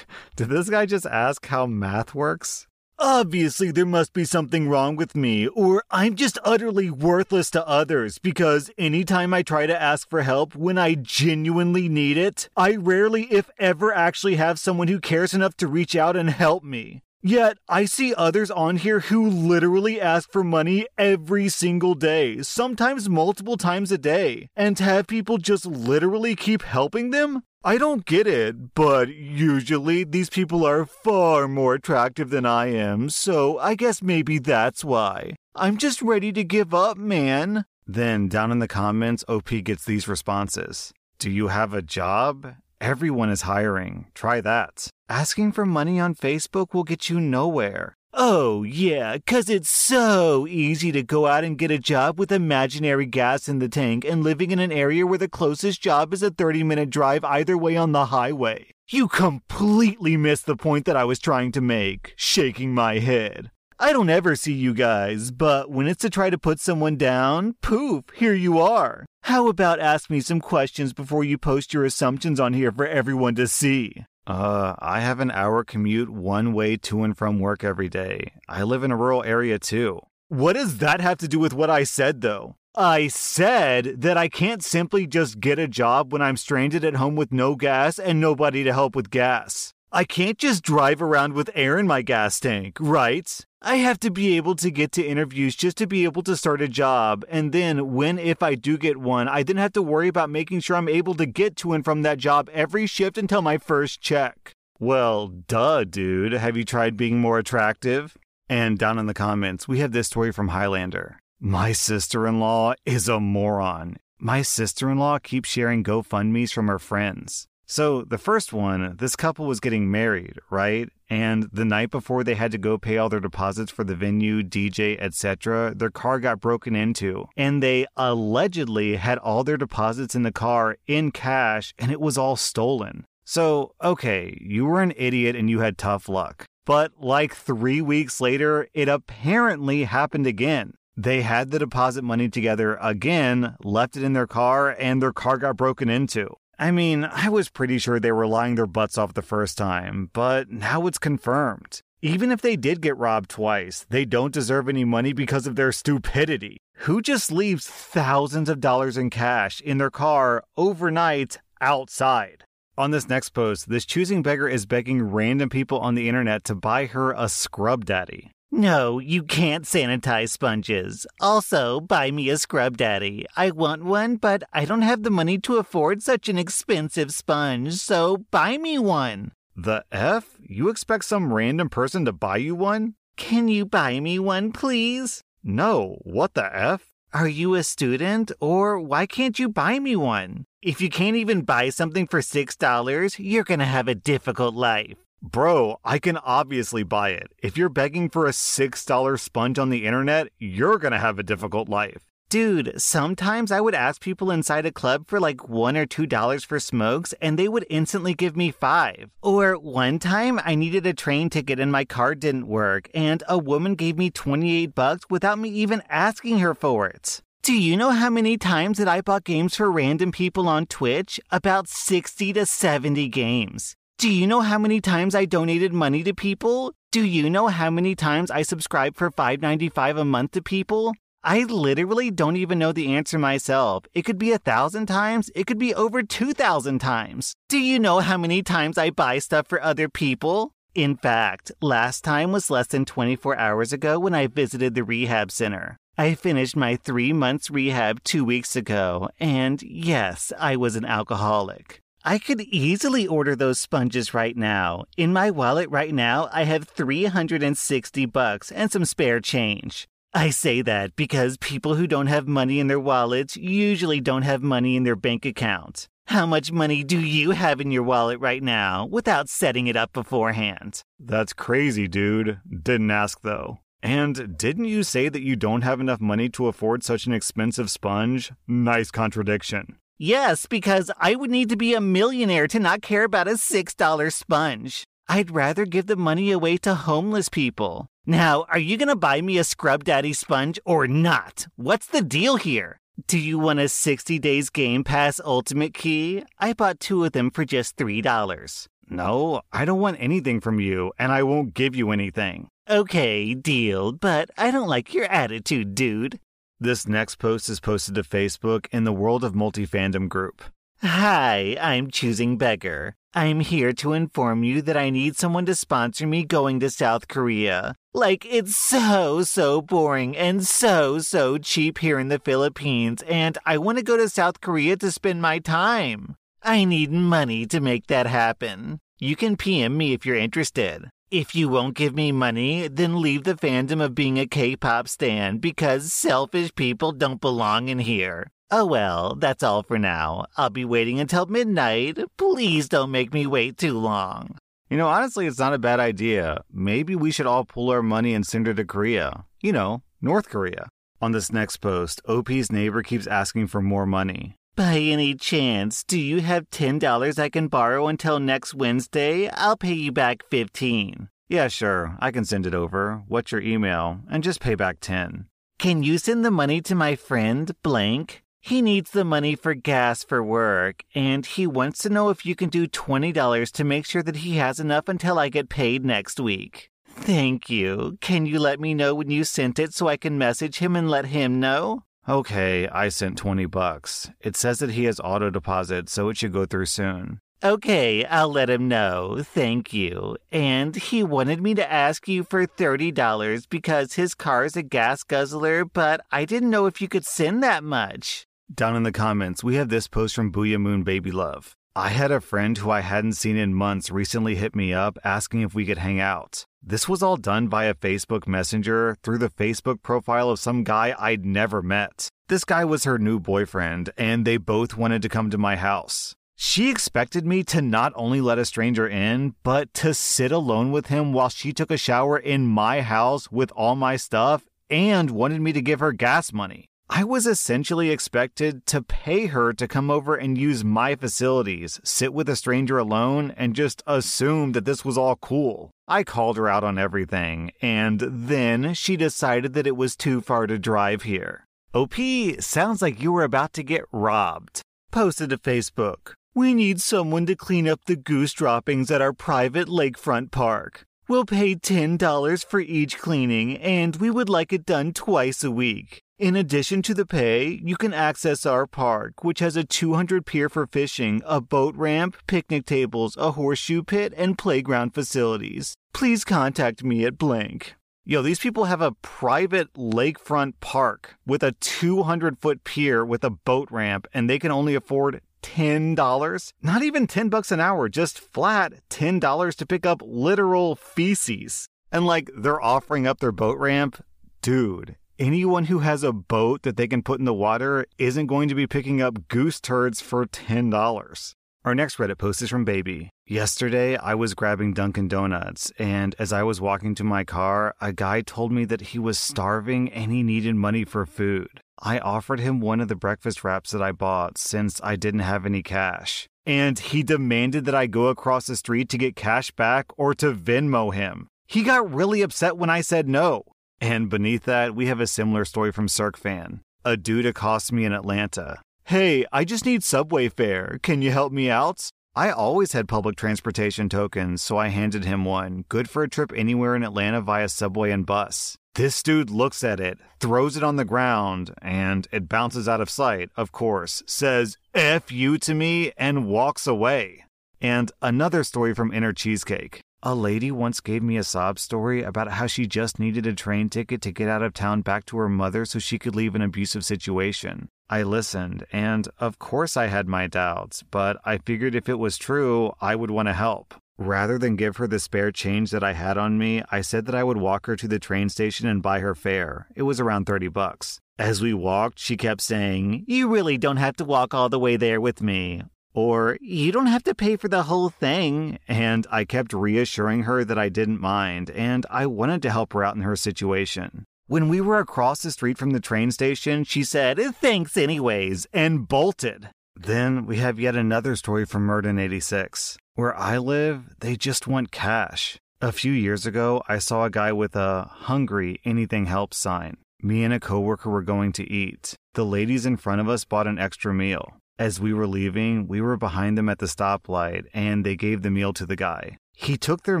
Did 0.36 0.48
this 0.48 0.70
guy 0.70 0.86
just 0.86 1.06
ask 1.06 1.44
how 1.46 1.66
math 1.66 2.14
works? 2.14 2.68
Obviously, 2.98 3.70
there 3.72 3.84
must 3.84 4.14
be 4.14 4.24
something 4.24 4.68
wrong 4.68 4.96
with 4.96 5.14
me, 5.14 5.48
or 5.48 5.82
I'm 5.90 6.14
just 6.14 6.38
utterly 6.44 6.90
worthless 6.90 7.50
to 7.50 7.66
others 7.66 8.18
because 8.18 8.70
anytime 8.78 9.34
I 9.34 9.42
try 9.42 9.66
to 9.66 9.82
ask 9.82 10.08
for 10.08 10.22
help 10.22 10.54
when 10.54 10.78
I 10.78 10.94
genuinely 10.94 11.90
need 11.90 12.16
it, 12.16 12.48
I 12.56 12.76
rarely, 12.76 13.24
if 13.24 13.50
ever, 13.58 13.92
actually 13.92 14.36
have 14.36 14.58
someone 14.58 14.88
who 14.88 14.98
cares 14.98 15.34
enough 15.34 15.56
to 15.58 15.66
reach 15.66 15.94
out 15.94 16.16
and 16.16 16.30
help 16.30 16.64
me. 16.64 17.02
Yet, 17.26 17.58
I 17.68 17.86
see 17.86 18.14
others 18.14 18.52
on 18.52 18.76
here 18.76 19.00
who 19.00 19.28
literally 19.28 20.00
ask 20.00 20.30
for 20.30 20.44
money 20.44 20.86
every 20.96 21.48
single 21.48 21.96
day, 21.96 22.40
sometimes 22.42 23.08
multiple 23.08 23.56
times 23.56 23.90
a 23.90 23.98
day, 23.98 24.48
and 24.54 24.78
have 24.78 25.08
people 25.08 25.36
just 25.36 25.66
literally 25.66 26.36
keep 26.36 26.62
helping 26.62 27.10
them? 27.10 27.42
I 27.64 27.78
don't 27.78 28.04
get 28.04 28.28
it, 28.28 28.74
but 28.74 29.08
usually 29.08 30.04
these 30.04 30.30
people 30.30 30.64
are 30.64 30.86
far 30.86 31.48
more 31.48 31.74
attractive 31.74 32.30
than 32.30 32.46
I 32.46 32.66
am, 32.66 33.10
so 33.10 33.58
I 33.58 33.74
guess 33.74 34.00
maybe 34.00 34.38
that's 34.38 34.84
why. 34.84 35.34
I'm 35.56 35.78
just 35.78 36.02
ready 36.02 36.32
to 36.32 36.44
give 36.44 36.72
up, 36.72 36.96
man. 36.96 37.64
Then 37.88 38.28
down 38.28 38.52
in 38.52 38.60
the 38.60 38.68
comments, 38.68 39.24
OP 39.26 39.48
gets 39.64 39.84
these 39.84 40.06
responses 40.06 40.92
Do 41.18 41.28
you 41.28 41.48
have 41.48 41.74
a 41.74 41.82
job? 41.82 42.54
Everyone 42.80 43.30
is 43.30 43.42
hiring. 43.42 44.06
Try 44.14 44.42
that. 44.42 44.88
Asking 45.08 45.52
for 45.52 45.64
money 45.64 45.98
on 45.98 46.14
Facebook 46.14 46.74
will 46.74 46.84
get 46.84 47.08
you 47.08 47.18
nowhere. 47.20 47.94
Oh, 48.12 48.62
yeah, 48.64 49.16
'cause 49.26 49.48
it's 49.48 49.70
so 49.70 50.46
easy 50.46 50.92
to 50.92 51.02
go 51.02 51.26
out 51.26 51.44
and 51.44 51.58
get 51.58 51.70
a 51.70 51.78
job 51.78 52.18
with 52.18 52.30
imaginary 52.30 53.06
gas 53.06 53.48
in 53.48 53.58
the 53.60 53.68
tank 53.68 54.04
and 54.04 54.22
living 54.22 54.50
in 54.50 54.58
an 54.58 54.72
area 54.72 55.06
where 55.06 55.18
the 55.18 55.28
closest 55.28 55.82
job 55.82 56.12
is 56.12 56.22
a 56.22 56.30
30 56.30 56.62
minute 56.64 56.90
drive 56.90 57.24
either 57.24 57.56
way 57.56 57.76
on 57.76 57.92
the 57.92 58.06
highway. 58.06 58.70
You 58.88 59.08
completely 59.08 60.16
missed 60.16 60.46
the 60.46 60.56
point 60.56 60.84
that 60.84 60.96
I 60.96 61.04
was 61.04 61.18
trying 61.18 61.52
to 61.52 61.60
make, 61.60 62.12
shaking 62.16 62.74
my 62.74 62.98
head. 62.98 63.50
I 63.78 63.92
don't 63.92 64.08
ever 64.08 64.34
see 64.36 64.54
you 64.54 64.72
guys, 64.72 65.30
but 65.30 65.70
when 65.70 65.86
it's 65.86 66.00
to 66.00 66.08
try 66.08 66.30
to 66.30 66.38
put 66.38 66.60
someone 66.60 66.96
down, 66.96 67.56
poof, 67.60 68.04
here 68.14 68.32
you 68.32 68.58
are. 68.58 69.04
How 69.24 69.48
about 69.48 69.80
ask 69.80 70.08
me 70.08 70.20
some 70.20 70.40
questions 70.40 70.94
before 70.94 71.24
you 71.24 71.36
post 71.36 71.74
your 71.74 71.84
assumptions 71.84 72.40
on 72.40 72.54
here 72.54 72.72
for 72.72 72.86
everyone 72.86 73.34
to 73.34 73.46
see? 73.46 74.06
Uh, 74.26 74.74
I 74.78 75.00
have 75.00 75.20
an 75.20 75.30
hour 75.30 75.62
commute 75.62 76.08
one 76.08 76.54
way 76.54 76.78
to 76.78 77.04
and 77.04 77.16
from 77.16 77.38
work 77.38 77.62
every 77.62 77.90
day. 77.90 78.32
I 78.48 78.62
live 78.62 78.82
in 78.82 78.90
a 78.90 78.96
rural 78.96 79.22
area 79.22 79.58
too. 79.58 80.00
What 80.28 80.54
does 80.54 80.78
that 80.78 81.02
have 81.02 81.18
to 81.18 81.28
do 81.28 81.38
with 81.38 81.52
what 81.52 81.68
I 81.68 81.84
said, 81.84 82.22
though? 82.22 82.56
I 82.74 83.08
said 83.08 84.00
that 84.00 84.16
I 84.16 84.28
can't 84.28 84.64
simply 84.64 85.06
just 85.06 85.38
get 85.38 85.58
a 85.58 85.68
job 85.68 86.12
when 86.12 86.22
I'm 86.22 86.36
stranded 86.36 86.82
at 86.82 86.96
home 86.96 87.14
with 87.14 87.30
no 87.30 87.56
gas 87.56 87.98
and 87.98 88.20
nobody 88.20 88.64
to 88.64 88.72
help 88.72 88.96
with 88.96 89.10
gas. 89.10 89.74
I 89.96 90.04
can't 90.04 90.36
just 90.36 90.62
drive 90.62 91.00
around 91.00 91.32
with 91.32 91.48
air 91.54 91.78
in 91.78 91.86
my 91.86 92.02
gas 92.02 92.38
tank, 92.38 92.76
right? 92.78 93.40
I 93.62 93.76
have 93.76 93.98
to 94.00 94.10
be 94.10 94.36
able 94.36 94.54
to 94.56 94.70
get 94.70 94.92
to 94.92 95.02
interviews 95.02 95.56
just 95.56 95.78
to 95.78 95.86
be 95.86 96.04
able 96.04 96.22
to 96.24 96.36
start 96.36 96.60
a 96.60 96.68
job. 96.68 97.24
And 97.30 97.50
then, 97.50 97.94
when 97.94 98.18
if 98.18 98.42
I 98.42 98.56
do 98.56 98.76
get 98.76 98.98
one, 98.98 99.26
I 99.26 99.42
then 99.42 99.56
have 99.56 99.72
to 99.72 99.80
worry 99.80 100.08
about 100.08 100.28
making 100.28 100.60
sure 100.60 100.76
I'm 100.76 100.90
able 100.90 101.14
to 101.14 101.24
get 101.24 101.56
to 101.56 101.72
and 101.72 101.82
from 101.82 102.02
that 102.02 102.18
job 102.18 102.50
every 102.52 102.86
shift 102.86 103.16
until 103.16 103.40
my 103.40 103.56
first 103.56 104.02
check. 104.02 104.52
Well, 104.78 105.28
duh, 105.28 105.84
dude. 105.84 106.34
Have 106.34 106.58
you 106.58 106.66
tried 106.66 106.98
being 106.98 107.18
more 107.18 107.38
attractive? 107.38 108.18
And 108.50 108.78
down 108.78 108.98
in 108.98 109.06
the 109.06 109.14
comments, 109.14 109.66
we 109.66 109.78
have 109.78 109.92
this 109.92 110.08
story 110.08 110.30
from 110.30 110.48
Highlander. 110.48 111.20
My 111.40 111.72
sister 111.72 112.26
in 112.26 112.38
law 112.38 112.74
is 112.84 113.08
a 113.08 113.18
moron. 113.18 113.96
My 114.18 114.42
sister 114.42 114.90
in 114.90 114.98
law 114.98 115.18
keeps 115.18 115.48
sharing 115.48 115.82
GoFundMe's 115.82 116.52
from 116.52 116.68
her 116.68 116.78
friends. 116.78 117.48
So, 117.68 118.02
the 118.02 118.18
first 118.18 118.52
one, 118.52 118.96
this 118.96 119.16
couple 119.16 119.44
was 119.44 119.58
getting 119.58 119.90
married, 119.90 120.38
right? 120.50 120.88
And 121.10 121.48
the 121.52 121.64
night 121.64 121.90
before 121.90 122.22
they 122.22 122.34
had 122.34 122.52
to 122.52 122.58
go 122.58 122.78
pay 122.78 122.96
all 122.96 123.08
their 123.08 123.18
deposits 123.18 123.72
for 123.72 123.82
the 123.82 123.96
venue, 123.96 124.44
DJ, 124.44 124.96
etc., 125.00 125.74
their 125.74 125.90
car 125.90 126.20
got 126.20 126.40
broken 126.40 126.76
into. 126.76 127.26
And 127.36 127.60
they 127.60 127.86
allegedly 127.96 128.96
had 128.96 129.18
all 129.18 129.42
their 129.42 129.56
deposits 129.56 130.14
in 130.14 130.22
the 130.22 130.30
car 130.30 130.76
in 130.86 131.10
cash 131.10 131.74
and 131.76 131.90
it 131.90 132.00
was 132.00 132.16
all 132.16 132.36
stolen. 132.36 133.04
So, 133.24 133.74
okay, 133.82 134.38
you 134.40 134.64
were 134.66 134.80
an 134.80 134.92
idiot 134.96 135.34
and 135.34 135.50
you 135.50 135.58
had 135.58 135.76
tough 135.76 136.08
luck. 136.08 136.46
But 136.64 136.92
like 137.00 137.34
three 137.34 137.80
weeks 137.80 138.20
later, 138.20 138.68
it 138.74 138.88
apparently 138.88 139.84
happened 139.84 140.28
again. 140.28 140.74
They 140.96 141.22
had 141.22 141.50
the 141.50 141.58
deposit 141.58 142.04
money 142.04 142.28
together 142.28 142.78
again, 142.80 143.56
left 143.62 143.96
it 143.96 144.02
in 144.02 144.12
their 144.12 144.26
car, 144.26 144.70
and 144.78 145.02
their 145.02 145.12
car 145.12 145.36
got 145.36 145.56
broken 145.56 145.88
into. 145.88 146.36
I 146.58 146.70
mean, 146.70 147.04
I 147.04 147.28
was 147.28 147.50
pretty 147.50 147.76
sure 147.76 148.00
they 148.00 148.12
were 148.12 148.26
lying 148.26 148.54
their 148.54 148.66
butts 148.66 148.96
off 148.96 149.12
the 149.12 149.20
first 149.20 149.58
time, 149.58 150.08
but 150.14 150.50
now 150.50 150.86
it's 150.86 150.98
confirmed. 150.98 151.80
Even 152.00 152.30
if 152.30 152.40
they 152.40 152.56
did 152.56 152.80
get 152.80 152.96
robbed 152.96 153.28
twice, 153.28 153.84
they 153.90 154.06
don't 154.06 154.32
deserve 154.32 154.68
any 154.68 154.84
money 154.84 155.12
because 155.12 155.46
of 155.46 155.56
their 155.56 155.70
stupidity. 155.70 156.56
Who 156.80 157.02
just 157.02 157.30
leaves 157.30 157.66
thousands 157.66 158.48
of 158.48 158.60
dollars 158.60 158.96
in 158.96 159.10
cash 159.10 159.60
in 159.60 159.76
their 159.76 159.90
car 159.90 160.44
overnight 160.56 161.38
outside? 161.60 162.44
On 162.78 162.90
this 162.90 163.08
next 163.08 163.30
post, 163.30 163.68
this 163.68 163.84
choosing 163.84 164.22
beggar 164.22 164.48
is 164.48 164.66
begging 164.66 165.02
random 165.02 165.48
people 165.48 165.78
on 165.80 165.94
the 165.94 166.08
internet 166.08 166.44
to 166.44 166.54
buy 166.54 166.86
her 166.86 167.12
a 167.12 167.28
scrub 167.28 167.84
daddy. 167.84 168.30
No, 168.56 168.98
you 168.98 169.22
can't 169.22 169.66
sanitize 169.66 170.30
sponges. 170.30 171.06
Also, 171.20 171.78
buy 171.78 172.10
me 172.10 172.30
a 172.30 172.38
scrub 172.38 172.78
daddy. 172.78 173.26
I 173.36 173.50
want 173.50 173.84
one, 173.84 174.16
but 174.16 174.44
I 174.50 174.64
don't 174.64 174.80
have 174.80 175.02
the 175.02 175.10
money 175.10 175.36
to 175.40 175.58
afford 175.58 176.02
such 176.02 176.30
an 176.30 176.38
expensive 176.38 177.12
sponge, 177.12 177.74
so 177.74 178.24
buy 178.30 178.56
me 178.56 178.78
one. 178.78 179.32
The 179.54 179.84
F? 179.92 180.38
You 180.40 180.70
expect 180.70 181.04
some 181.04 181.34
random 181.34 181.68
person 181.68 182.06
to 182.06 182.14
buy 182.14 182.38
you 182.38 182.54
one? 182.54 182.94
Can 183.18 183.48
you 183.48 183.66
buy 183.66 184.00
me 184.00 184.18
one, 184.18 184.52
please? 184.52 185.20
No, 185.44 185.98
what 186.00 186.32
the 186.32 186.48
F? 186.56 186.86
Are 187.12 187.28
you 187.28 187.54
a 187.56 187.62
student, 187.62 188.32
or 188.40 188.80
why 188.80 189.04
can't 189.04 189.38
you 189.38 189.50
buy 189.50 189.78
me 189.78 189.96
one? 189.96 190.46
If 190.62 190.80
you 190.80 190.88
can't 190.88 191.16
even 191.16 191.42
buy 191.42 191.68
something 191.68 192.06
for 192.06 192.20
$6, 192.20 193.16
you're 193.18 193.44
gonna 193.44 193.66
have 193.66 193.86
a 193.86 193.94
difficult 193.94 194.54
life. 194.54 194.96
Bro, 195.22 195.80
I 195.84 195.98
can 195.98 196.16
obviously 196.18 196.82
buy 196.82 197.10
it. 197.10 197.32
If 197.42 197.56
you're 197.56 197.68
begging 197.68 198.08
for 198.10 198.26
a 198.26 198.30
$6 198.30 199.20
sponge 199.20 199.58
on 199.58 199.70
the 199.70 199.86
internet, 199.86 200.28
you're 200.38 200.78
gonna 200.78 200.98
have 200.98 201.18
a 201.18 201.22
difficult 201.22 201.68
life. 201.68 202.04
Dude, 202.28 202.80
sometimes 202.80 203.52
I 203.52 203.60
would 203.60 203.74
ask 203.74 204.00
people 204.00 204.32
inside 204.32 204.66
a 204.66 204.72
club 204.72 205.06
for 205.06 205.20
like 205.20 205.48
one 205.48 205.76
or 205.76 205.86
two 205.86 206.06
dollars 206.06 206.42
for 206.42 206.58
smokes, 206.58 207.14
and 207.22 207.38
they 207.38 207.48
would 207.48 207.64
instantly 207.70 208.14
give 208.14 208.36
me 208.36 208.50
five. 208.50 209.10
Or 209.22 209.54
one 209.54 210.00
time 210.00 210.40
I 210.44 210.56
needed 210.56 210.86
a 210.86 210.92
train 210.92 211.30
ticket 211.30 211.60
and 211.60 211.70
my 211.70 211.84
card 211.84 212.18
didn't 212.18 212.48
work, 212.48 212.90
and 212.92 213.22
a 213.28 213.38
woman 213.38 213.76
gave 213.76 213.96
me 213.96 214.10
28 214.10 214.74
bucks 214.74 215.04
without 215.08 215.38
me 215.38 215.50
even 215.50 215.82
asking 215.88 216.40
her 216.40 216.52
for 216.52 216.88
it. 216.88 217.22
Do 217.42 217.54
you 217.54 217.76
know 217.76 217.90
how 217.90 218.10
many 218.10 218.36
times 218.36 218.78
that 218.78 218.88
I 218.88 219.02
bought 219.02 219.22
games 219.22 219.54
for 219.54 219.70
random 219.70 220.10
people 220.10 220.48
on 220.48 220.66
Twitch? 220.66 221.20
About 221.30 221.68
60 221.68 222.32
to 222.32 222.44
70 222.44 223.06
games. 223.08 223.76
Do 223.98 224.10
you 224.10 224.26
know 224.26 224.42
how 224.42 224.58
many 224.58 224.82
times 224.82 225.14
I 225.14 225.24
donated 225.24 225.72
money 225.72 226.02
to 226.02 226.12
people? 226.12 226.74
Do 226.92 227.02
you 227.02 227.30
know 227.30 227.46
how 227.46 227.70
many 227.70 227.94
times 227.94 228.30
I 228.30 228.42
subscribe 228.42 228.94
for 228.94 229.10
$5.95 229.10 229.98
a 229.98 230.04
month 230.04 230.32
to 230.32 230.42
people? 230.42 230.92
I 231.24 231.44
literally 231.44 232.10
don't 232.10 232.36
even 232.36 232.58
know 232.58 232.72
the 232.72 232.94
answer 232.94 233.18
myself. 233.18 233.86
It 233.94 234.02
could 234.02 234.18
be 234.18 234.32
a 234.32 234.38
thousand 234.38 234.84
times, 234.84 235.30
it 235.34 235.46
could 235.46 235.58
be 235.58 235.74
over 235.74 236.02
2,000 236.02 236.78
times. 236.78 237.32
Do 237.48 237.58
you 237.58 237.78
know 237.78 238.00
how 238.00 238.18
many 238.18 238.42
times 238.42 238.76
I 238.76 238.90
buy 238.90 239.18
stuff 239.18 239.48
for 239.48 239.62
other 239.62 239.88
people? 239.88 240.52
In 240.74 240.98
fact, 240.98 241.50
last 241.62 242.04
time 242.04 242.32
was 242.32 242.50
less 242.50 242.66
than 242.66 242.84
24 242.84 243.38
hours 243.38 243.72
ago 243.72 243.98
when 243.98 244.14
I 244.14 244.26
visited 244.26 244.74
the 244.74 244.84
rehab 244.84 245.30
center. 245.30 245.78
I 245.96 246.12
finished 246.12 246.54
my 246.54 246.76
three 246.76 247.14
months 247.14 247.50
rehab 247.50 248.04
two 248.04 248.26
weeks 248.26 248.56
ago, 248.56 249.08
and 249.18 249.62
yes, 249.62 250.34
I 250.38 250.56
was 250.56 250.76
an 250.76 250.84
alcoholic. 250.84 251.80
I 252.08 252.20
could 252.20 252.40
easily 252.42 253.04
order 253.04 253.34
those 253.34 253.58
sponges 253.58 254.14
right 254.14 254.36
now. 254.36 254.84
In 254.96 255.12
my 255.12 255.28
wallet 255.32 255.68
right 255.70 255.92
now, 255.92 256.28
I 256.32 256.44
have 256.44 256.68
360 256.68 258.06
bucks 258.06 258.52
and 258.52 258.70
some 258.70 258.84
spare 258.84 259.18
change. 259.18 259.88
I 260.14 260.30
say 260.30 260.62
that 260.62 260.94
because 260.94 261.36
people 261.38 261.74
who 261.74 261.88
don't 261.88 262.06
have 262.06 262.28
money 262.28 262.60
in 262.60 262.68
their 262.68 262.78
wallets 262.78 263.36
usually 263.36 264.00
don't 264.00 264.22
have 264.22 264.40
money 264.40 264.76
in 264.76 264.84
their 264.84 264.94
bank 264.94 265.26
account. 265.26 265.88
How 266.06 266.26
much 266.26 266.52
money 266.52 266.84
do 266.84 267.00
you 267.00 267.32
have 267.32 267.60
in 267.60 267.72
your 267.72 267.82
wallet 267.82 268.20
right 268.20 268.40
now 268.40 268.86
without 268.86 269.28
setting 269.28 269.66
it 269.66 269.74
up 269.74 269.92
beforehand? 269.92 270.82
That's 271.00 271.32
crazy, 271.32 271.88
dude. 271.88 272.38
Didn't 272.48 272.92
ask 272.92 273.22
though. 273.22 273.58
And 273.82 274.38
didn't 274.38 274.66
you 274.66 274.84
say 274.84 275.08
that 275.08 275.22
you 275.22 275.34
don't 275.34 275.62
have 275.62 275.80
enough 275.80 276.00
money 276.00 276.28
to 276.28 276.46
afford 276.46 276.84
such 276.84 277.06
an 277.06 277.12
expensive 277.12 277.68
sponge? 277.68 278.32
Nice 278.46 278.92
contradiction. 278.92 279.78
Yes, 279.98 280.44
because 280.44 280.90
I 280.98 281.14
would 281.14 281.30
need 281.30 281.48
to 281.48 281.56
be 281.56 281.72
a 281.72 281.80
millionaire 281.80 282.46
to 282.48 282.58
not 282.58 282.82
care 282.82 283.04
about 283.04 283.28
a 283.28 283.32
$6 283.32 284.12
sponge. 284.12 284.84
I'd 285.08 285.30
rather 285.30 285.64
give 285.64 285.86
the 285.86 285.96
money 285.96 286.30
away 286.30 286.58
to 286.58 286.74
homeless 286.74 287.30
people. 287.30 287.86
Now, 288.04 288.44
are 288.50 288.58
you 288.58 288.76
going 288.76 288.88
to 288.88 288.96
buy 288.96 289.22
me 289.22 289.38
a 289.38 289.44
Scrub 289.44 289.84
Daddy 289.84 290.12
sponge 290.12 290.58
or 290.66 290.86
not? 290.86 291.46
What's 291.56 291.86
the 291.86 292.02
deal 292.02 292.36
here? 292.36 292.78
Do 293.06 293.18
you 293.18 293.38
want 293.38 293.58
a 293.58 293.68
60 293.68 294.18
days 294.18 294.50
Game 294.50 294.84
Pass 294.84 295.18
Ultimate 295.24 295.72
Key? 295.72 296.24
I 296.38 296.52
bought 296.52 296.78
two 296.78 297.04
of 297.04 297.12
them 297.12 297.30
for 297.30 297.46
just 297.46 297.76
$3. 297.76 298.68
No, 298.90 299.40
I 299.52 299.64
don't 299.64 299.80
want 299.80 299.96
anything 299.98 300.40
from 300.40 300.60
you, 300.60 300.92
and 300.98 301.10
I 301.10 301.22
won't 301.22 301.54
give 301.54 301.74
you 301.74 301.90
anything. 301.90 302.48
Okay, 302.68 303.32
deal, 303.32 303.92
but 303.92 304.30
I 304.36 304.50
don't 304.50 304.68
like 304.68 304.92
your 304.92 305.06
attitude, 305.06 305.74
dude. 305.74 306.20
This 306.58 306.88
next 306.88 307.16
post 307.16 307.50
is 307.50 307.60
posted 307.60 307.96
to 307.96 308.02
Facebook 308.02 308.66
in 308.72 308.84
the 308.84 308.92
World 308.92 309.22
of 309.24 309.34
Multi-Fandom 309.34 310.08
group. 310.08 310.42
Hi, 310.80 311.54
I'm 311.60 311.90
Choosing 311.90 312.38
Beggar. 312.38 312.94
I'm 313.12 313.40
here 313.40 313.74
to 313.74 313.92
inform 313.92 314.42
you 314.42 314.62
that 314.62 314.76
I 314.76 314.88
need 314.88 315.18
someone 315.18 315.44
to 315.46 315.54
sponsor 315.54 316.06
me 316.06 316.24
going 316.24 316.60
to 316.60 316.70
South 316.70 317.08
Korea. 317.08 317.74
Like, 317.92 318.24
it's 318.24 318.56
so, 318.56 319.22
so 319.22 319.60
boring 319.60 320.16
and 320.16 320.46
so, 320.46 320.98
so 320.98 321.36
cheap 321.36 321.76
here 321.76 321.98
in 321.98 322.08
the 322.08 322.20
Philippines, 322.20 323.02
and 323.06 323.36
I 323.44 323.58
want 323.58 323.76
to 323.76 323.84
go 323.84 323.98
to 323.98 324.08
South 324.08 324.40
Korea 324.40 324.78
to 324.78 324.90
spend 324.90 325.20
my 325.20 325.40
time. 325.40 326.16
I 326.42 326.64
need 326.64 326.90
money 326.90 327.44
to 327.48 327.60
make 327.60 327.88
that 327.88 328.06
happen. 328.06 328.78
You 328.98 329.14
can 329.14 329.36
PM 329.36 329.76
me 329.76 329.92
if 329.92 330.06
you're 330.06 330.16
interested. 330.16 330.88
If 331.10 331.36
you 331.36 331.48
won't 331.48 331.76
give 331.76 331.94
me 331.94 332.10
money, 332.10 332.66
then 332.66 333.00
leave 333.00 333.22
the 333.22 333.34
fandom 333.34 333.80
of 333.80 333.94
being 333.94 334.18
a 334.18 334.26
K 334.26 334.56
pop 334.56 334.88
stan 334.88 335.38
because 335.38 335.92
selfish 335.92 336.52
people 336.56 336.90
don't 336.90 337.20
belong 337.20 337.68
in 337.68 337.78
here. 337.78 338.26
Oh 338.50 338.66
well, 338.66 339.14
that's 339.14 339.44
all 339.44 339.62
for 339.62 339.78
now. 339.78 340.26
I'll 340.36 340.50
be 340.50 340.64
waiting 340.64 340.98
until 340.98 341.26
midnight. 341.26 342.00
Please 342.16 342.68
don't 342.68 342.90
make 342.90 343.14
me 343.14 343.24
wait 343.24 343.56
too 343.56 343.78
long. 343.78 344.36
You 344.68 344.76
know, 344.78 344.88
honestly, 344.88 345.28
it's 345.28 345.38
not 345.38 345.54
a 345.54 345.60
bad 345.60 345.78
idea. 345.78 346.42
Maybe 346.52 346.96
we 346.96 347.12
should 347.12 347.26
all 347.26 347.44
pool 347.44 347.70
our 347.70 347.82
money 347.82 348.12
and 348.12 348.26
send 348.26 348.48
her 348.48 348.54
to 348.54 348.64
Korea. 348.64 349.26
You 349.40 349.52
know, 349.52 349.84
North 350.02 350.28
Korea. 350.28 350.66
On 351.00 351.12
this 351.12 351.30
next 351.30 351.58
post, 351.58 352.00
OP's 352.08 352.50
neighbor 352.50 352.82
keeps 352.82 353.06
asking 353.06 353.46
for 353.46 353.62
more 353.62 353.86
money. 353.86 354.34
By 354.56 354.78
any 354.78 355.14
chance, 355.14 355.84
do 355.84 356.00
you 356.00 356.22
have 356.22 356.48
$10 356.48 357.18
I 357.18 357.28
can 357.28 357.48
borrow 357.48 357.88
until 357.88 358.18
next 358.18 358.54
Wednesday? 358.54 359.28
I'll 359.28 359.58
pay 359.58 359.74
you 359.74 359.92
back 359.92 360.22
15. 360.30 361.10
Yeah, 361.28 361.48
sure. 361.48 361.94
I 362.00 362.10
can 362.10 362.24
send 362.24 362.46
it 362.46 362.54
over. 362.54 363.02
What's 363.06 363.32
your 363.32 363.42
email? 363.42 364.00
And 364.10 364.24
just 364.24 364.40
pay 364.40 364.54
back 364.54 364.78
10. 364.80 365.26
Can 365.58 365.82
you 365.82 365.98
send 365.98 366.24
the 366.24 366.30
money 366.30 366.62
to 366.62 366.74
my 366.74 366.96
friend, 366.96 367.54
blank? 367.62 368.22
He 368.40 368.62
needs 368.62 368.92
the 368.92 369.04
money 369.04 369.36
for 369.36 369.52
gas 369.52 370.02
for 370.02 370.24
work, 370.24 370.84
and 370.94 371.26
he 371.26 371.46
wants 371.46 371.80
to 371.80 371.90
know 371.90 372.08
if 372.08 372.24
you 372.24 372.34
can 372.34 372.48
do 372.48 372.66
$20 372.66 373.52
to 373.52 373.62
make 373.64 373.84
sure 373.84 374.02
that 374.02 374.16
he 374.16 374.36
has 374.36 374.58
enough 374.58 374.88
until 374.88 375.18
I 375.18 375.28
get 375.28 375.50
paid 375.50 375.84
next 375.84 376.18
week. 376.18 376.70
Thank 376.88 377.50
you. 377.50 377.98
Can 378.00 378.24
you 378.24 378.38
let 378.38 378.58
me 378.58 378.72
know 378.72 378.94
when 378.94 379.10
you 379.10 379.24
sent 379.24 379.58
it 379.58 379.74
so 379.74 379.86
I 379.86 379.98
can 379.98 380.16
message 380.16 380.60
him 380.60 380.74
and 380.76 380.88
let 380.88 381.04
him 381.06 381.40
know? 381.40 381.82
Okay, 382.08 382.68
I 382.68 382.88
sent 382.88 383.18
20 383.18 383.46
bucks. 383.46 384.10
It 384.20 384.36
says 384.36 384.60
that 384.60 384.70
he 384.70 384.84
has 384.84 385.00
auto 385.00 385.28
deposit, 385.28 385.88
so 385.88 386.08
it 386.08 386.16
should 386.16 386.32
go 386.32 386.46
through 386.46 386.66
soon. 386.66 387.18
Okay, 387.42 388.04
I'll 388.04 388.30
let 388.30 388.48
him 388.48 388.68
know. 388.68 389.22
Thank 389.22 389.72
you. 389.72 390.16
And 390.30 390.76
he 390.76 391.02
wanted 391.02 391.42
me 391.42 391.54
to 391.54 391.72
ask 391.72 392.06
you 392.06 392.22
for 392.22 392.46
$30 392.46 393.48
because 393.50 393.94
his 393.94 394.14
car's 394.14 394.56
a 394.56 394.62
gas 394.62 395.02
guzzler, 395.02 395.64
but 395.64 396.00
I 396.12 396.24
didn't 396.24 396.50
know 396.50 396.66
if 396.66 396.80
you 396.80 396.86
could 396.86 397.04
send 397.04 397.42
that 397.42 397.64
much. 397.64 398.26
Down 398.54 398.76
in 398.76 398.84
the 398.84 398.92
comments, 398.92 399.42
we 399.42 399.56
have 399.56 399.68
this 399.68 399.88
post 399.88 400.14
from 400.14 400.30
Booyah 400.30 400.60
Moon 400.60 400.84
Baby 400.84 401.10
Love. 401.10 401.56
I 401.74 401.88
had 401.88 402.10
a 402.10 402.22
friend 402.22 402.56
who 402.56 402.70
I 402.70 402.80
hadn't 402.80 403.14
seen 403.14 403.36
in 403.36 403.52
months 403.52 403.90
recently 403.90 404.36
hit 404.36 404.56
me 404.56 404.72
up 404.72 404.96
asking 405.04 405.42
if 405.42 405.54
we 405.54 405.66
could 405.66 405.78
hang 405.78 406.00
out. 406.00 406.46
This 406.68 406.88
was 406.88 407.00
all 407.00 407.16
done 407.16 407.48
via 407.48 407.74
Facebook 407.74 408.26
Messenger 408.26 408.96
through 409.00 409.18
the 409.18 409.28
Facebook 409.28 409.84
profile 409.84 410.30
of 410.30 410.40
some 410.40 410.64
guy 410.64 410.96
I'd 410.98 411.24
never 411.24 411.62
met. 411.62 412.08
This 412.26 412.44
guy 412.44 412.64
was 412.64 412.82
her 412.82 412.98
new 412.98 413.20
boyfriend, 413.20 413.90
and 413.96 414.24
they 414.24 414.36
both 414.36 414.76
wanted 414.76 415.00
to 415.02 415.08
come 415.08 415.30
to 415.30 415.38
my 415.38 415.54
house. 415.54 416.16
She 416.34 416.68
expected 416.68 417.24
me 417.24 417.44
to 417.44 417.62
not 417.62 417.92
only 417.94 418.20
let 418.20 418.40
a 418.40 418.44
stranger 418.44 418.88
in, 418.88 419.36
but 419.44 419.72
to 419.74 419.94
sit 419.94 420.32
alone 420.32 420.72
with 420.72 420.88
him 420.88 421.12
while 421.12 421.28
she 421.28 421.52
took 421.52 421.70
a 421.70 421.76
shower 421.76 422.18
in 422.18 422.48
my 422.48 422.80
house 422.82 423.30
with 423.30 423.52
all 423.52 423.76
my 423.76 423.94
stuff 423.94 424.44
and 424.68 425.12
wanted 425.12 425.42
me 425.42 425.52
to 425.52 425.62
give 425.62 425.78
her 425.78 425.92
gas 425.92 426.32
money. 426.32 426.66
I 426.88 427.02
was 427.02 427.26
essentially 427.26 427.90
expected 427.90 428.64
to 428.66 428.80
pay 428.80 429.26
her 429.26 429.52
to 429.52 429.66
come 429.66 429.90
over 429.90 430.14
and 430.14 430.38
use 430.38 430.62
my 430.62 430.94
facilities, 430.94 431.80
sit 431.82 432.14
with 432.14 432.28
a 432.28 432.36
stranger 432.36 432.78
alone, 432.78 433.34
and 433.36 433.56
just 433.56 433.82
assume 433.88 434.52
that 434.52 434.64
this 434.64 434.84
was 434.84 434.96
all 434.96 435.16
cool. 435.16 435.72
I 435.88 436.04
called 436.04 436.36
her 436.36 436.48
out 436.48 436.62
on 436.62 436.78
everything, 436.78 437.50
and 437.60 438.00
then 438.00 438.72
she 438.74 438.96
decided 438.96 439.52
that 439.54 439.66
it 439.66 439.76
was 439.76 439.96
too 439.96 440.20
far 440.20 440.46
to 440.46 440.58
drive 440.58 441.02
here. 441.02 441.44
OP, 441.74 441.94
sounds 442.38 442.80
like 442.80 443.02
you 443.02 443.10
were 443.10 443.24
about 443.24 443.52
to 443.54 443.64
get 443.64 443.84
robbed. 443.90 444.62
Posted 444.92 445.30
to 445.30 445.38
Facebook. 445.38 446.12
We 446.34 446.54
need 446.54 446.80
someone 446.80 447.26
to 447.26 447.34
clean 447.34 447.68
up 447.68 447.80
the 447.86 447.96
goose 447.96 448.32
droppings 448.32 448.90
at 448.92 449.02
our 449.02 449.12
private 449.12 449.66
lakefront 449.68 450.30
park. 450.30 450.85
We'll 451.08 451.24
pay 451.24 451.54
$10 451.54 452.44
for 452.44 452.58
each 452.58 452.98
cleaning, 452.98 453.58
and 453.58 453.94
we 453.94 454.10
would 454.10 454.28
like 454.28 454.52
it 454.52 454.66
done 454.66 454.92
twice 454.92 455.44
a 455.44 455.52
week. 455.52 456.02
In 456.18 456.34
addition 456.34 456.82
to 456.82 456.94
the 456.94 457.06
pay, 457.06 457.60
you 457.62 457.76
can 457.76 457.94
access 457.94 458.44
our 458.44 458.66
park, 458.66 459.22
which 459.22 459.38
has 459.38 459.56
a 459.56 459.62
200 459.62 460.26
pier 460.26 460.48
for 460.48 460.66
fishing, 460.66 461.22
a 461.24 461.40
boat 461.40 461.76
ramp, 461.76 462.16
picnic 462.26 462.66
tables, 462.66 463.16
a 463.18 463.30
horseshoe 463.32 463.84
pit, 463.84 464.14
and 464.16 464.36
playground 464.36 464.94
facilities. 464.94 465.76
Please 465.94 466.24
contact 466.24 466.82
me 466.82 467.04
at 467.04 467.18
blank. 467.18 467.76
Yo, 468.04 468.20
these 468.20 468.40
people 468.40 468.64
have 468.64 468.80
a 468.80 468.92
private 469.02 469.72
lakefront 469.74 470.54
park 470.60 471.14
with 471.24 471.44
a 471.44 471.52
200 471.52 472.38
foot 472.40 472.64
pier 472.64 473.04
with 473.04 473.22
a 473.22 473.30
boat 473.30 473.68
ramp, 473.70 474.08
and 474.12 474.28
they 474.28 474.40
can 474.40 474.50
only 474.50 474.74
afford 474.74 475.20
$10. 475.54 476.52
Not 476.62 476.82
even 476.82 477.06
10 477.06 477.28
bucks 477.28 477.52
an 477.52 477.60
hour, 477.60 477.88
just 477.88 478.18
flat 478.18 478.72
$10 478.90 479.54
to 479.54 479.66
pick 479.66 479.86
up 479.86 480.02
literal 480.04 480.74
feces. 480.74 481.68
And 481.92 482.06
like 482.06 482.30
they're 482.36 482.62
offering 482.62 483.06
up 483.06 483.20
their 483.20 483.32
boat 483.32 483.58
ramp. 483.58 484.04
Dude, 484.42 484.96
anyone 485.18 485.66
who 485.66 485.80
has 485.80 486.02
a 486.02 486.12
boat 486.12 486.62
that 486.62 486.76
they 486.76 486.88
can 486.88 487.02
put 487.02 487.18
in 487.18 487.24
the 487.24 487.34
water 487.34 487.86
isn't 487.98 488.26
going 488.26 488.48
to 488.48 488.54
be 488.54 488.66
picking 488.66 489.00
up 489.00 489.28
goose 489.28 489.60
turds 489.60 490.00
for 490.00 490.26
$10. 490.26 491.34
Our 491.66 491.74
next 491.74 491.96
Reddit 491.96 492.18
post 492.18 492.42
is 492.42 492.48
from 492.48 492.64
Baby. 492.64 493.10
Yesterday, 493.26 493.96
I 493.96 494.14
was 494.14 494.34
grabbing 494.34 494.72
Dunkin' 494.72 495.08
Donuts, 495.08 495.72
and 495.80 496.14
as 496.16 496.32
I 496.32 496.44
was 496.44 496.60
walking 496.60 496.94
to 496.94 497.02
my 497.02 497.24
car, 497.24 497.74
a 497.80 497.92
guy 497.92 498.20
told 498.20 498.52
me 498.52 498.64
that 498.66 498.92
he 498.92 499.00
was 499.00 499.18
starving 499.18 499.92
and 499.92 500.12
he 500.12 500.22
needed 500.22 500.54
money 500.54 500.84
for 500.84 501.04
food. 501.04 501.60
I 501.82 501.98
offered 501.98 502.38
him 502.38 502.60
one 502.60 502.80
of 502.80 502.86
the 502.86 502.94
breakfast 502.94 503.42
wraps 503.42 503.72
that 503.72 503.82
I 503.82 503.90
bought 503.90 504.38
since 504.38 504.80
I 504.84 504.94
didn't 504.94 505.26
have 505.26 505.44
any 505.44 505.60
cash. 505.64 506.28
And 506.46 506.78
he 506.78 507.02
demanded 507.02 507.64
that 507.64 507.74
I 507.74 507.88
go 507.88 508.06
across 508.06 508.46
the 508.46 508.54
street 508.54 508.88
to 508.90 508.96
get 508.96 509.16
cash 509.16 509.50
back 509.50 509.86
or 509.96 510.14
to 510.14 510.32
Venmo 510.32 510.94
him. 510.94 511.26
He 511.48 511.64
got 511.64 511.92
really 511.92 512.22
upset 512.22 512.56
when 512.56 512.70
I 512.70 512.80
said 512.80 513.08
no. 513.08 513.42
And 513.80 514.08
beneath 514.08 514.44
that, 514.44 514.76
we 514.76 514.86
have 514.86 515.00
a 515.00 515.08
similar 515.08 515.44
story 515.44 515.72
from 515.72 515.88
Cirque 515.88 516.16
Fan. 516.16 516.60
A 516.84 516.96
dude 516.96 517.26
accosts 517.26 517.72
me 517.72 517.84
in 517.84 517.92
Atlanta. 517.92 518.60
Hey, 518.88 519.24
I 519.32 519.44
just 519.44 519.66
need 519.66 519.82
subway 519.82 520.28
fare. 520.28 520.78
Can 520.80 521.02
you 521.02 521.10
help 521.10 521.32
me 521.32 521.50
out? 521.50 521.90
I 522.14 522.30
always 522.30 522.70
had 522.70 522.86
public 522.86 523.16
transportation 523.16 523.88
tokens, 523.88 524.42
so 524.42 524.58
I 524.58 524.68
handed 524.68 525.04
him 525.04 525.24
one, 525.24 525.64
good 525.68 525.90
for 525.90 526.04
a 526.04 526.08
trip 526.08 526.32
anywhere 526.36 526.76
in 526.76 526.84
Atlanta 526.84 527.20
via 527.20 527.48
subway 527.48 527.90
and 527.90 528.06
bus. 528.06 528.56
This 528.76 529.02
dude 529.02 529.28
looks 529.28 529.64
at 529.64 529.80
it, 529.80 529.98
throws 530.20 530.56
it 530.56 530.62
on 530.62 530.76
the 530.76 530.84
ground, 530.84 531.52
and 531.60 532.06
it 532.12 532.28
bounces 532.28 532.68
out 532.68 532.80
of 532.80 532.88
sight, 532.88 533.30
of 533.36 533.50
course, 533.50 534.04
says, 534.06 534.56
F 534.72 535.10
you 535.10 535.36
to 535.38 535.52
me, 535.52 535.90
and 535.96 536.28
walks 536.28 536.68
away. 536.68 537.24
And 537.60 537.90
another 538.00 538.44
story 538.44 538.72
from 538.72 538.92
Inner 538.92 539.12
Cheesecake. 539.12 539.80
A 540.02 540.14
lady 540.14 540.50
once 540.50 540.80
gave 540.80 541.02
me 541.02 541.16
a 541.16 541.24
sob 541.24 541.58
story 541.58 542.02
about 542.02 542.32
how 542.32 542.46
she 542.46 542.66
just 542.66 542.98
needed 542.98 543.26
a 543.26 543.32
train 543.32 543.68
ticket 543.68 544.02
to 544.02 544.12
get 544.12 544.28
out 544.28 544.42
of 544.42 544.52
town 544.52 544.82
back 544.82 545.06
to 545.06 545.16
her 545.16 545.28
mother 545.28 545.64
so 545.64 545.78
she 545.78 545.98
could 545.98 546.14
leave 546.14 546.34
an 546.34 546.42
abusive 546.42 546.84
situation. 546.84 547.68
I 547.88 548.02
listened, 548.02 548.66
and 548.72 549.08
of 549.18 549.38
course 549.38 549.76
I 549.76 549.86
had 549.86 550.06
my 550.06 550.26
doubts, 550.26 550.82
but 550.90 551.16
I 551.24 551.38
figured 551.38 551.74
if 551.74 551.88
it 551.88 551.98
was 551.98 552.18
true, 552.18 552.72
I 552.80 552.94
would 552.94 553.10
want 553.10 553.28
to 553.28 553.32
help. 553.32 553.74
Rather 553.98 554.38
than 554.38 554.56
give 554.56 554.76
her 554.76 554.86
the 554.86 554.98
spare 554.98 555.32
change 555.32 555.70
that 555.70 555.82
I 555.82 555.94
had 555.94 556.18
on 556.18 556.36
me, 556.36 556.62
I 556.70 556.82
said 556.82 557.06
that 557.06 557.14
I 557.14 557.24
would 557.24 557.38
walk 557.38 557.64
her 557.66 557.76
to 557.76 557.88
the 557.88 557.98
train 557.98 558.28
station 558.28 558.68
and 558.68 558.82
buy 558.82 559.00
her 559.00 559.14
fare. 559.14 559.68
It 559.74 559.84
was 559.84 559.98
around 559.98 560.26
30 560.26 560.48
bucks. 560.48 561.00
As 561.18 561.40
we 561.40 561.54
walked, 561.54 561.98
she 561.98 562.18
kept 562.18 562.42
saying, 562.42 563.04
You 563.06 563.28
really 563.28 563.56
don't 563.56 563.78
have 563.78 563.96
to 563.96 564.04
walk 564.04 564.34
all 564.34 564.50
the 564.50 564.58
way 564.58 564.76
there 564.76 565.00
with 565.00 565.22
me. 565.22 565.62
Or, 565.96 566.36
you 566.42 566.72
don't 566.72 566.88
have 566.88 567.04
to 567.04 567.14
pay 567.14 567.36
for 567.36 567.48
the 567.48 567.62
whole 567.62 567.88
thing. 567.88 568.58
And 568.68 569.06
I 569.10 569.24
kept 569.24 569.54
reassuring 569.54 570.24
her 570.24 570.44
that 570.44 570.58
I 570.58 570.68
didn't 570.68 571.00
mind 571.00 571.48
and 571.50 571.86
I 571.90 572.04
wanted 572.04 572.42
to 572.42 572.50
help 572.50 572.74
her 572.74 572.84
out 572.84 572.96
in 572.96 573.00
her 573.00 573.16
situation. 573.16 574.04
When 574.26 574.50
we 574.50 574.60
were 574.60 574.78
across 574.78 575.22
the 575.22 575.30
street 575.30 575.56
from 575.56 575.70
the 575.70 575.80
train 575.80 576.10
station, 576.10 576.64
she 576.64 576.84
said, 576.84 577.18
Thanks, 577.36 577.78
anyways, 577.78 578.46
and 578.52 578.86
bolted. 578.86 579.48
Then 579.74 580.26
we 580.26 580.36
have 580.36 580.60
yet 580.60 580.76
another 580.76 581.16
story 581.16 581.46
from 581.46 581.62
Murden 581.62 581.98
86. 581.98 582.76
Where 582.94 583.16
I 583.16 583.38
live, 583.38 583.94
they 584.00 584.16
just 584.16 584.46
want 584.46 584.70
cash. 584.72 585.38
A 585.62 585.72
few 585.72 585.92
years 585.92 586.26
ago, 586.26 586.62
I 586.68 586.76
saw 586.78 587.04
a 587.04 587.10
guy 587.10 587.32
with 587.32 587.56
a 587.56 587.88
hungry, 587.90 588.60
anything 588.66 589.06
helps 589.06 589.38
sign. 589.38 589.78
Me 590.02 590.24
and 590.24 590.34
a 590.34 590.40
coworker 590.40 590.90
were 590.90 591.02
going 591.02 591.32
to 591.32 591.50
eat. 591.50 591.94
The 592.12 592.26
ladies 592.26 592.66
in 592.66 592.76
front 592.76 593.00
of 593.00 593.08
us 593.08 593.24
bought 593.24 593.46
an 593.46 593.58
extra 593.58 593.94
meal. 593.94 594.34
As 594.58 594.80
we 594.80 594.94
were 594.94 595.06
leaving, 595.06 595.68
we 595.68 595.82
were 595.82 595.98
behind 595.98 596.38
them 596.38 596.48
at 596.48 596.60
the 596.60 596.66
stoplight 596.66 597.44
and 597.52 597.84
they 597.84 597.94
gave 597.94 598.22
the 598.22 598.30
meal 598.30 598.54
to 598.54 598.64
the 598.64 598.76
guy. 598.76 599.18
He 599.34 599.58
took 599.58 599.82
their 599.82 600.00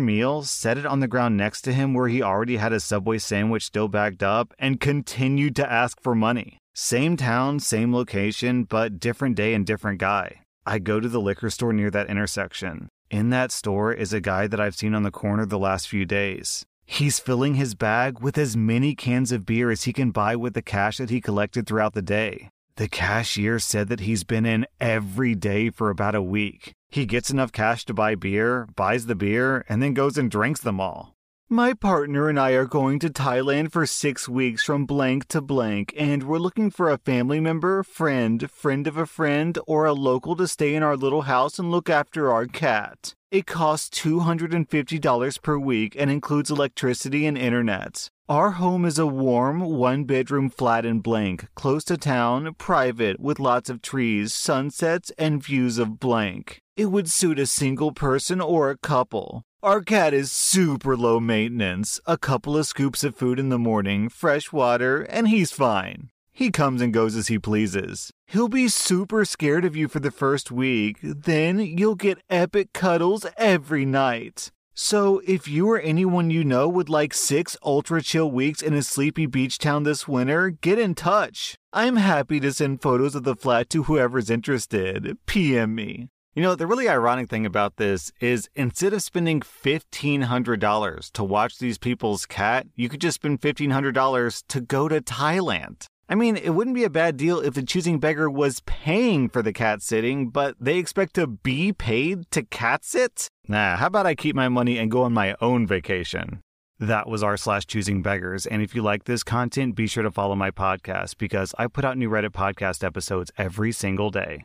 meal, 0.00 0.44
set 0.44 0.78
it 0.78 0.86
on 0.86 1.00
the 1.00 1.08
ground 1.08 1.36
next 1.36 1.60
to 1.62 1.74
him 1.74 1.92
where 1.92 2.08
he 2.08 2.22
already 2.22 2.56
had 2.56 2.72
a 2.72 2.80
Subway 2.80 3.18
sandwich 3.18 3.64
still 3.64 3.86
bagged 3.86 4.22
up, 4.22 4.54
and 4.58 4.80
continued 4.80 5.54
to 5.56 5.70
ask 5.70 6.00
for 6.00 6.14
money. 6.14 6.58
Same 6.74 7.18
town, 7.18 7.60
same 7.60 7.94
location, 7.94 8.64
but 8.64 8.98
different 8.98 9.36
day 9.36 9.52
and 9.52 9.66
different 9.66 10.00
guy. 10.00 10.40
I 10.64 10.78
go 10.78 11.00
to 11.00 11.08
the 11.08 11.20
liquor 11.20 11.50
store 11.50 11.74
near 11.74 11.90
that 11.90 12.08
intersection. 12.08 12.88
In 13.10 13.28
that 13.28 13.52
store 13.52 13.92
is 13.92 14.14
a 14.14 14.22
guy 14.22 14.46
that 14.46 14.60
I've 14.60 14.74
seen 14.74 14.94
on 14.94 15.02
the 15.02 15.10
corner 15.10 15.44
the 15.44 15.58
last 15.58 15.86
few 15.86 16.06
days. 16.06 16.64
He's 16.86 17.18
filling 17.18 17.56
his 17.56 17.74
bag 17.74 18.20
with 18.20 18.38
as 18.38 18.56
many 18.56 18.94
cans 18.94 19.32
of 19.32 19.44
beer 19.44 19.70
as 19.70 19.84
he 19.84 19.92
can 19.92 20.12
buy 20.12 20.34
with 20.34 20.54
the 20.54 20.62
cash 20.62 20.96
that 20.96 21.10
he 21.10 21.20
collected 21.20 21.66
throughout 21.66 21.92
the 21.92 22.00
day. 22.00 22.48
The 22.76 22.88
cashier 22.88 23.58
said 23.58 23.88
that 23.88 24.00
he's 24.00 24.22
been 24.22 24.44
in 24.44 24.66
every 24.80 25.34
day 25.34 25.70
for 25.70 25.88
about 25.88 26.14
a 26.14 26.20
week. 26.20 26.74
He 26.90 27.06
gets 27.06 27.30
enough 27.30 27.50
cash 27.50 27.86
to 27.86 27.94
buy 27.94 28.16
beer, 28.16 28.68
buys 28.76 29.06
the 29.06 29.14
beer, 29.14 29.64
and 29.66 29.82
then 29.82 29.94
goes 29.94 30.18
and 30.18 30.30
drinks 30.30 30.60
them 30.60 30.78
all. 30.78 31.15
My 31.48 31.74
partner 31.74 32.28
and 32.28 32.40
I 32.40 32.54
are 32.54 32.66
going 32.66 32.98
to 32.98 33.08
Thailand 33.08 33.70
for 33.70 33.86
six 33.86 34.28
weeks 34.28 34.64
from 34.64 34.84
blank 34.84 35.28
to 35.28 35.40
blank, 35.40 35.94
and 35.96 36.24
we're 36.24 36.38
looking 36.38 36.72
for 36.72 36.90
a 36.90 36.98
family 36.98 37.38
member, 37.38 37.84
friend, 37.84 38.50
friend 38.50 38.84
of 38.88 38.96
a 38.96 39.06
friend, 39.06 39.56
or 39.64 39.86
a 39.86 39.92
local 39.92 40.34
to 40.34 40.48
stay 40.48 40.74
in 40.74 40.82
our 40.82 40.96
little 40.96 41.22
house 41.22 41.60
and 41.60 41.70
look 41.70 41.88
after 41.88 42.32
our 42.32 42.46
cat. 42.46 43.14
It 43.30 43.46
costs 43.46 43.96
$250 43.96 45.40
per 45.40 45.56
week 45.56 45.94
and 45.96 46.10
includes 46.10 46.50
electricity 46.50 47.26
and 47.26 47.38
internet. 47.38 48.10
Our 48.28 48.52
home 48.52 48.84
is 48.84 48.98
a 48.98 49.06
warm, 49.06 49.60
one 49.60 50.02
bedroom 50.02 50.50
flat 50.50 50.84
in 50.84 50.98
blank, 50.98 51.46
close 51.54 51.84
to 51.84 51.96
town, 51.96 52.54
private, 52.54 53.20
with 53.20 53.38
lots 53.38 53.70
of 53.70 53.82
trees, 53.82 54.34
sunsets, 54.34 55.12
and 55.16 55.40
views 55.40 55.78
of 55.78 56.00
blank. 56.00 56.60
It 56.76 56.86
would 56.86 57.08
suit 57.08 57.38
a 57.38 57.46
single 57.46 57.92
person 57.92 58.40
or 58.40 58.68
a 58.68 58.76
couple. 58.76 59.44
Our 59.66 59.80
cat 59.80 60.14
is 60.14 60.30
super 60.30 60.96
low 60.96 61.18
maintenance. 61.18 61.98
A 62.06 62.16
couple 62.16 62.56
of 62.56 62.68
scoops 62.68 63.02
of 63.02 63.16
food 63.16 63.40
in 63.40 63.48
the 63.48 63.58
morning, 63.58 64.08
fresh 64.08 64.52
water, 64.52 65.02
and 65.02 65.26
he's 65.26 65.50
fine. 65.50 66.10
He 66.32 66.52
comes 66.52 66.80
and 66.80 66.94
goes 66.94 67.16
as 67.16 67.26
he 67.26 67.40
pleases. 67.40 68.12
He'll 68.28 68.46
be 68.46 68.68
super 68.68 69.24
scared 69.24 69.64
of 69.64 69.74
you 69.74 69.88
for 69.88 69.98
the 69.98 70.12
first 70.12 70.52
week, 70.52 70.98
then 71.02 71.58
you'll 71.58 71.96
get 71.96 72.22
epic 72.30 72.74
cuddles 72.74 73.26
every 73.36 73.84
night. 73.84 74.52
So, 74.72 75.20
if 75.26 75.48
you 75.48 75.68
or 75.68 75.80
anyone 75.80 76.30
you 76.30 76.44
know 76.44 76.68
would 76.68 76.88
like 76.88 77.12
six 77.12 77.56
ultra 77.64 78.02
chill 78.02 78.30
weeks 78.30 78.62
in 78.62 78.72
a 78.72 78.84
sleepy 78.84 79.26
beach 79.26 79.58
town 79.58 79.82
this 79.82 80.06
winter, 80.06 80.50
get 80.50 80.78
in 80.78 80.94
touch. 80.94 81.56
I'm 81.72 81.96
happy 81.96 82.38
to 82.38 82.52
send 82.52 82.82
photos 82.82 83.16
of 83.16 83.24
the 83.24 83.34
flat 83.34 83.68
to 83.70 83.82
whoever's 83.82 84.30
interested. 84.30 85.18
PM 85.26 85.74
me. 85.74 86.10
You 86.36 86.42
know, 86.42 86.54
the 86.54 86.66
really 86.66 86.86
ironic 86.86 87.30
thing 87.30 87.46
about 87.46 87.78
this 87.78 88.12
is 88.20 88.50
instead 88.54 88.92
of 88.92 89.02
spending 89.02 89.40
$1,500 89.40 91.12
to 91.12 91.24
watch 91.24 91.58
these 91.58 91.78
people's 91.78 92.26
cat, 92.26 92.66
you 92.74 92.90
could 92.90 93.00
just 93.00 93.14
spend 93.14 93.40
$1,500 93.40 94.44
to 94.48 94.60
go 94.60 94.86
to 94.86 95.00
Thailand. 95.00 95.86
I 96.10 96.14
mean, 96.14 96.36
it 96.36 96.50
wouldn't 96.50 96.76
be 96.76 96.84
a 96.84 96.90
bad 96.90 97.16
deal 97.16 97.40
if 97.40 97.54
the 97.54 97.62
choosing 97.62 97.98
beggar 97.98 98.28
was 98.28 98.60
paying 98.66 99.30
for 99.30 99.40
the 99.40 99.54
cat 99.54 99.80
sitting, 99.80 100.28
but 100.28 100.56
they 100.60 100.76
expect 100.76 101.14
to 101.14 101.26
be 101.26 101.72
paid 101.72 102.30
to 102.32 102.42
cat 102.42 102.84
sit? 102.84 103.30
Nah, 103.48 103.76
how 103.76 103.86
about 103.86 104.04
I 104.04 104.14
keep 104.14 104.36
my 104.36 104.50
money 104.50 104.76
and 104.76 104.90
go 104.90 105.04
on 105.04 105.14
my 105.14 105.36
own 105.40 105.66
vacation? 105.66 106.42
That 106.78 107.08
was 107.08 107.22
r 107.22 107.38
slash 107.38 107.66
choosing 107.66 108.02
beggars. 108.02 108.44
And 108.44 108.60
if 108.60 108.74
you 108.74 108.82
like 108.82 109.04
this 109.04 109.22
content, 109.22 109.74
be 109.74 109.86
sure 109.86 110.02
to 110.02 110.10
follow 110.10 110.34
my 110.34 110.50
podcast 110.50 111.16
because 111.16 111.54
I 111.56 111.66
put 111.66 111.86
out 111.86 111.96
new 111.96 112.10
Reddit 112.10 112.32
podcast 112.32 112.84
episodes 112.84 113.32
every 113.38 113.72
single 113.72 114.10
day. 114.10 114.44